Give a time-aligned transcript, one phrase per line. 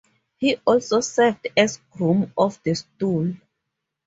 [0.39, 3.35] He also served as Groom of the Stool.